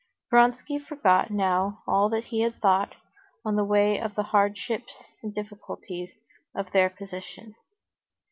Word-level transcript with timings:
Vronsky 0.31 0.79
forgot 0.79 1.29
now 1.29 1.83
all 1.85 2.09
that 2.09 2.23
he 2.23 2.39
had 2.41 2.55
thought 2.59 2.95
on 3.45 3.55
the 3.55 3.63
way 3.63 3.99
of 3.99 4.15
the 4.15 4.23
hardships 4.23 5.03
and 5.21 5.31
difficulties 5.31 6.17
of 6.55 6.71
their 6.71 6.89
position. 6.89 7.53